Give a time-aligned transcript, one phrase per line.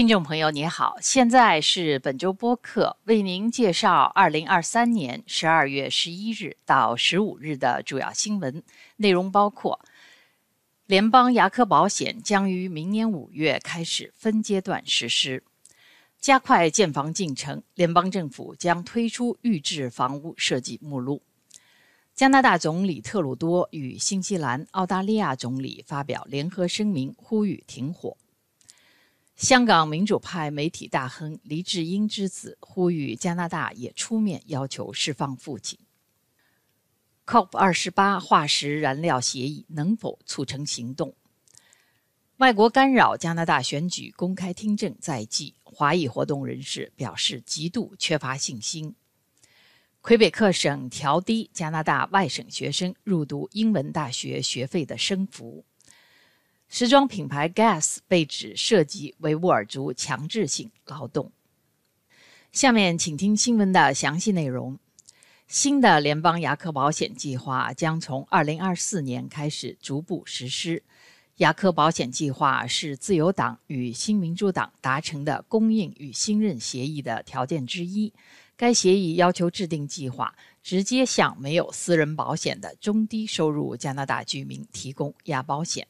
[0.00, 8.62] 听众朋友，你好，现在是本周播客，为您介绍二零二三年十二月十一日到十五日的主要新闻
[8.96, 9.78] 内容，包括：
[10.86, 15.44] 联邦牙科保险将于明年五月开始分阶段实施，
[16.18, 21.20] 加快建房进程，联邦政府将推出预制房屋设计目录；
[22.14, 28.16] 加拿大总理特鲁多与新西兰、澳大利亚总理发表联合声明，呼吁停火。
[29.40, 35.78] 香港民主派媒体大亨黎智英之子呼吁加拿大也出面要求释放父亲。
[37.24, 41.14] COP 二十八化石燃料协议能否促成行动？
[42.36, 48.94] 外国干扰加拿大选举公开听证在即，华裔活动人士表示极度缺乏信心。
[50.02, 55.64] 魁北克省调低加拿大外省学生入读英文大学学费的升幅。
[56.72, 61.32] 时装品牌 Guess 被指涉及维吾尔族强制性劳动。
[62.52, 64.78] 下面请听新闻的详细内容。
[65.48, 70.84] 新的联邦牙科保险计划将从2024年开始逐步实施。
[71.38, 78.12] 牙科保险计划是自由党与新民主党达成的供应与新任协议的条件之一。
[78.56, 85.88] 该协议要求制定计划，直接向没有私人保险的中低收入加拿大居民提供牙保险。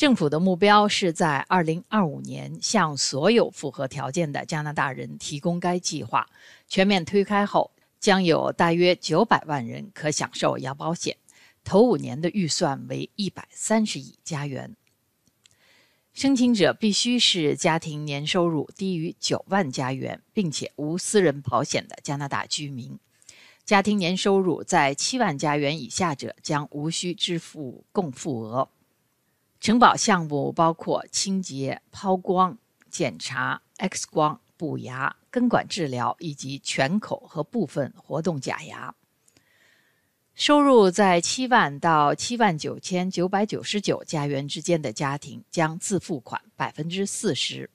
[0.00, 6.26] 政府的目标是在2025年向所有符合条件的加拿大人提供该计划。
[6.66, 11.18] 全面推开后，将有大约900万人可享受牙保险。
[11.62, 14.74] 头五年的预算为130亿加元。
[16.14, 22.98] 申请者必须是家庭年收入低于9万加元，并且无私人保险的加拿大居民。
[23.66, 28.70] 家庭年收入在7万加元以下者将无需支付共付额。
[29.60, 32.56] 承保项目包括清洁、抛光、
[32.88, 38.94] 检查、X 光、补牙、根管治疗以及全口和部分活动假牙。
[40.34, 47.68] 收入在七万到七万九千九百九十九加元之间的家庭将自付款百分之四十，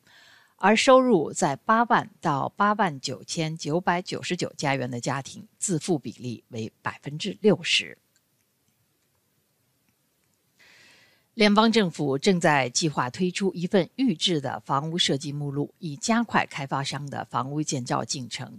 [0.55, 7.95] 而收入在八万到八万九千九百九十九加元的家庭自付比例为百分之六十。
[11.35, 18.57] 联邦政府正在计划推出一份预制的房屋设计目录，以加快开发商的房屋建造进程。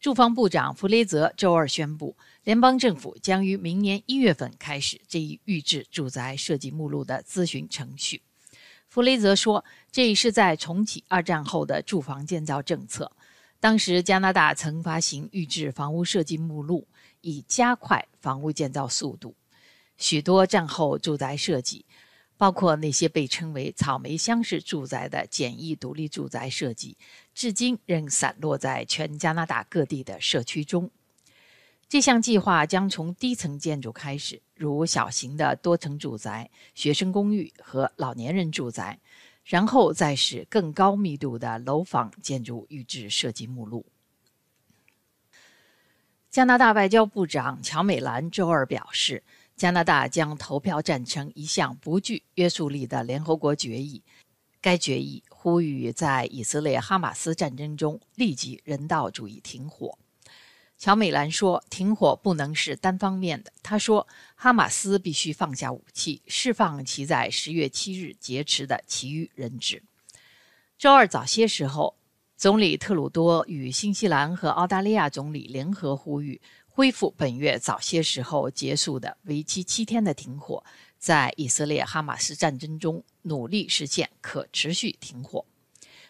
[0.00, 8.22] 住房部长弗雷泽周二宣布，联邦政府将于明年一月份开始这一预制住宅设计目录的咨询程序。
[8.88, 13.12] 弗雷泽说：“这是在重启二战后的住房建造政策。
[13.60, 16.88] 当时加拿大曾发行预制房屋设计目录，
[17.20, 19.36] 以加快房屋建造速度。
[20.00, 21.86] 许多战后住宅设计。”
[22.40, 26.96] 包括那些被称为“草莓箱式住宅”的简易独立住宅设计，
[27.34, 30.90] 至今仍散落在全加拿大各地的社区中。
[31.86, 38.98] 这项计划将从低层建筑开始，如小型的多层住宅、学生公寓和老年人住宅，
[39.44, 43.84] 然后再是更高密度的楼房建筑预制设计目录。
[46.30, 49.22] 加拿大外交部长乔美兰周二表示。
[49.60, 54.02] 加拿大将投票赞成一项不具约束力的联合国决议。
[54.58, 59.98] 该决议呼吁在以色列哈马斯战争中立即人道主义停火。
[60.78, 69.82] 乔美兰说：“停火不能是单方面的。”他说：“哈马斯必须放下武器，释放其在十月七日劫持的其余人质。”
[70.78, 71.98] 周二早些时候，
[72.40, 76.40] 总理特鲁多与新西兰和澳大利亚总理联合呼吁。
[76.66, 80.64] 恢复本月早些时候结束的为期七天的停火，
[80.96, 85.44] 在以色列哈马斯战争中努力实现可持续停火。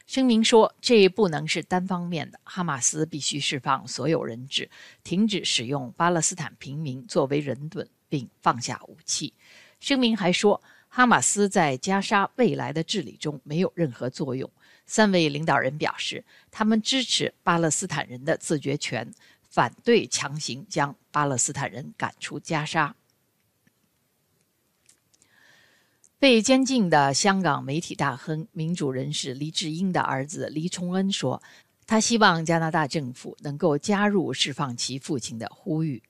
[0.06, 4.70] 声明说，这不能是单方面的，哈马斯必须释放所有人质，
[5.02, 9.34] 停止使用巴勒斯坦平民作为人盾，并放下武器。
[9.80, 14.48] 声明还说，哈马斯在加沙未来的治理中没有任何作用。
[14.90, 19.14] 三位领导人表示，他们支持巴勒斯坦人的自决权。
[19.48, 22.94] 反对强行将巴勒斯坦人赶出加沙。
[26.20, 31.42] 被监禁的香港媒体大亨、民主人士黎智英的儿子黎崇恩说
[31.86, 36.02] ：“他希望加拿大政府能够加入释放其父亲的呼吁。”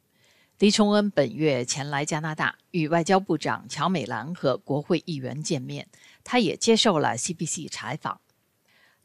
[0.59, 5.89] 黎崇恩本月前来加拿大，与外交部长乔美兰和国会议员见面。
[6.23, 8.21] 他也接受了 CBC 采访。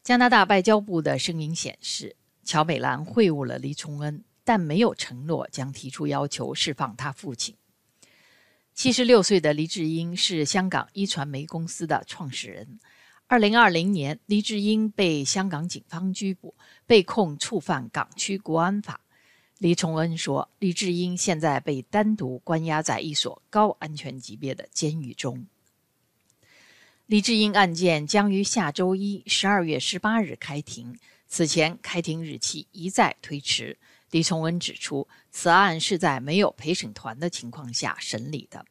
[0.06, 2.14] 加拿大外交部的声明显示。
[2.44, 7.56] 乔美兰会晤了黎崇恩，但没有承诺将提出要求释放他父亲。
[8.72, 12.78] 七十六岁的黎智英是香港一传媒公司的创始人。
[13.26, 16.54] 二零二零年，黎智英被香港警方拘捕，
[16.86, 19.00] 被控触犯港区国安法。
[19.58, 25.44] 黎崇恩说，黎智英现在被单独关押在一所高安全级别的监狱中。
[27.06, 30.98] 黎智英案件将于下周一十二月十八日开庭，
[31.28, 33.78] 此前开庭日期一再推迟。
[34.10, 38.66] 李崇恩指出，此案是在没有陪审团的情况下审理的。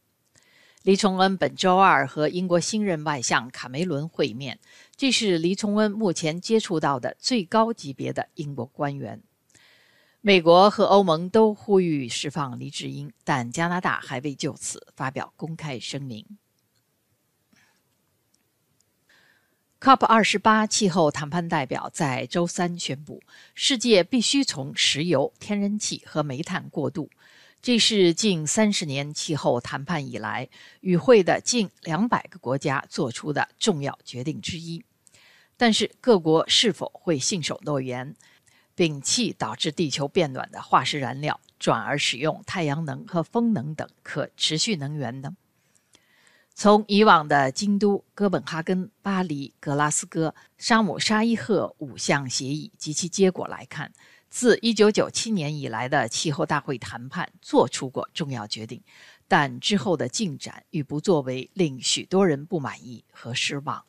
[0.83, 4.59] 黎崇恩本周二和英国新任外相卡梅伦会面，
[4.97, 9.23] 这是黎崇恩目前接触到的最高级别的英国官员。
[10.19, 16.37] 美国和欧盟都呼吁释放黎智英，但加拿大还未就此发表公开声明。
[19.85, 23.21] COP 二十八气候谈判代表在周三宣布，
[23.53, 27.07] 世界必须从石油、天然气和煤炭过渡。
[27.61, 30.49] 这是近三十年气候谈判以来
[30.81, 34.83] 与会的近两百个国家做出的重要决定之一。
[35.55, 38.15] 但是，各国是否会信守诺言，
[38.75, 45.37] 摒弃导致地球变暖的化石燃料，转而使用太阳能和风能等可持续能源呢？
[46.57, 53.92] 从以往的京都、哥本哈根、巴黎、格拉斯哥、沙姆沙伊赫五项协议及其结果来看。
[54.30, 58.81] 自1997年以来的气候大会谈判做出过重要决定，
[59.28, 63.84] 但之后的进展与不作为令许多人不满意和失望。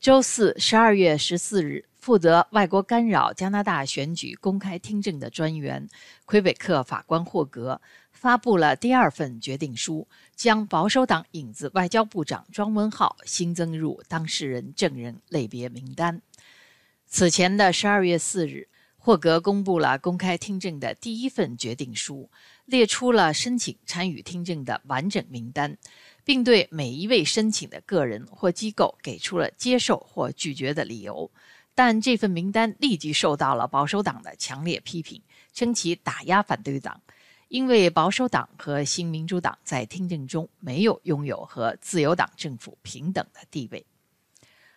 [0.00, 5.88] 周四，十二月十四日，负责外国干扰加拿大选举公开听证的专员
[6.26, 7.80] 魁北克法官霍格
[8.24, 16.22] 发布了第二份决定书，将保守党影子外交部长庄文浩新增入当事人证人类别名单。
[17.06, 22.30] 此前的十二月四日，霍格公布了公开听证的第一份决定书，
[22.64, 25.76] 列出了申请参与听证的完整名单，
[26.24, 31.30] 并对每一位申请的个人或机构给出了接受或拒绝的理由。
[31.74, 35.20] 但这份名单立即受到了保守党的强烈批评，
[35.52, 37.02] 称其打压反对党，
[37.48, 43.84] 因为保守党和新民主党在听证中没有拥有和自由党政府平等的地位。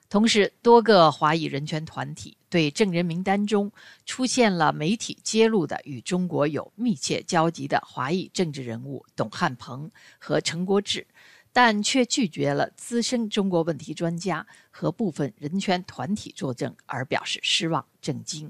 [0.10, 3.70] 同时，多个华裔人权团体对证人名单中
[4.06, 11.06] 出现了媒体揭露的与中国有密切交集的华裔政治人物董汉鹏和陈国志，
[11.52, 18.50] 但却拒绝了资深中国问题专家和部分人权团体作证，而表示失望震惊。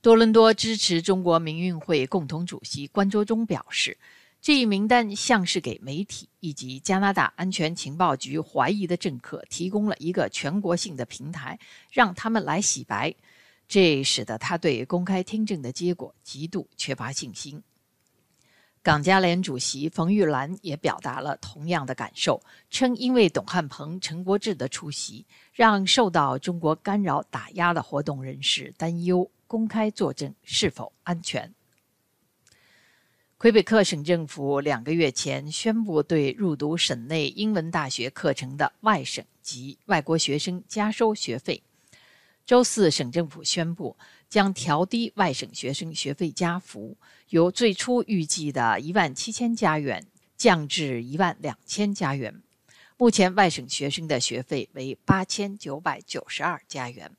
[0.00, 3.96] 多伦多支持中国民运会共同主席关卓中表示。
[4.38, 11.58] 这一名单像是给媒体以及加拿大安全情报局怀疑的政客提供了一个全国性的平台，
[11.90, 13.12] 让他们来洗白。
[13.66, 17.60] 这使得他对公开听证的结果极度缺乏信心。
[18.84, 22.40] 港加联主席冯玉兰也表达了同样的感受，
[22.70, 31.54] 称因为董汉鹏、陈国志的出席，让受到中国干扰打压的活动人士担忧公开作证是否安全。
[33.38, 41.62] 魁北克省政府两个月前宣布对入读省内英文大学课程的外省及外国学生加收学费。
[42.46, 43.96] 周四，省政府宣布
[44.28, 46.96] 将调低外省学生学费加幅，
[47.28, 52.40] 由最初预计的一万七千加元降至一万两千加元。
[52.96, 57.12] 目前，外省学生的学费为八千九百九十二加元。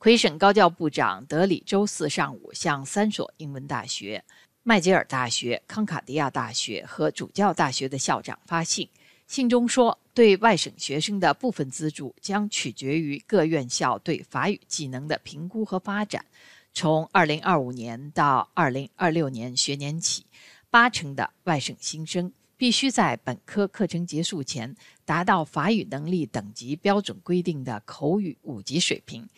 [0.00, 4.24] 魁省高教部长德里周四上午向三所英文大学。
[4.62, 8.88] 麦吉尔大学、康卡迪亚大学和主教大学的校长发信，
[9.26, 16.24] 信中说，对外省学生的部分资助将取决于各院校对法语技能的评估和发展。
[16.72, 20.24] 从2025年到2026年学年起，
[20.70, 29.28] 八成的外省新生必须在本科课程结束前达到法语能力等级标准规定的口语五级水平。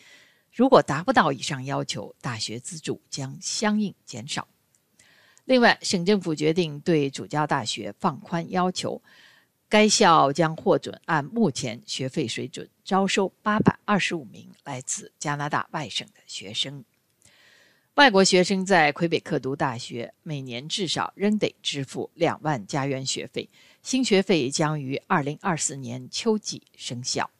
[0.53, 4.47] 如果达不到以上要求，大学资助将相应减少。
[5.45, 9.01] 另外，省政府决定对主教大学放宽要求，
[9.67, 16.85] 该校将获准按目前学费水准招收八百二十五名来自加拿大外省的学生。
[17.95, 23.49] 外国学生在魁北克读大学，每年至少仍得支付两万加元学费，
[23.81, 27.31] 新学费将于二零二四年秋季生效。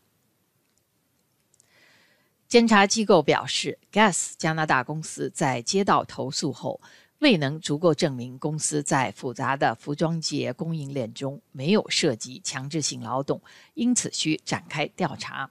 [2.53, 6.79] 监察机构表示，Gas 加拿大公司在接到投诉后。
[7.17, 13.41] 未能足够证明公司在复杂的服装界供应链中没有涉及强制性劳动，
[13.73, 15.49] 因此需展开调查。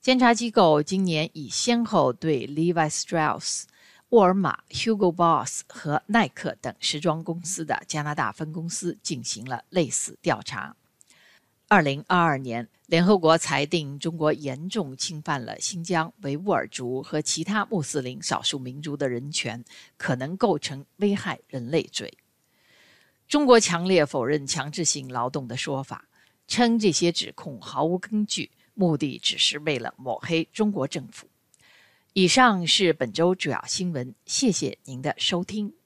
[0.00, 3.64] 监察机构今年已先后对 Levi Strauss、
[4.08, 10.74] 沃尔玛、Hugo Boss 和耐克等时装公司的加拿大分公司进行了类似调查。
[11.66, 19.62] 二零二二年，联合国裁定中国严重侵犯了新疆维吾尔族和其他穆斯林少数民族的人权，
[19.98, 22.16] 可能构成危害人类罪。
[23.28, 26.08] 中国强烈否认强制性劳动的说法，
[26.46, 31.28] 称这些指控毫无根据，目的只是为了抹黑中国政府。
[32.14, 35.77] 以上是本周主要新闻，谢谢您的收听。